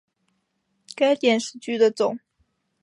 [0.95, 2.33] 该电视剧的总导演为成浩。